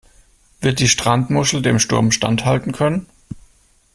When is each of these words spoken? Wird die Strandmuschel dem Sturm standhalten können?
Wird 0.61 0.79
die 0.79 0.87
Strandmuschel 0.87 1.61
dem 1.61 1.77
Sturm 1.77 2.09
standhalten 2.11 2.71
können? 2.71 3.05